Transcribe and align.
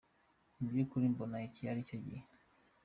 Mu 0.57 0.65
by'ukuri 0.71 1.05
mbona 1.13 1.37
iki 1.47 1.61
ari 1.71 1.87
cyo 1.87 1.97
gihe. 2.05 2.23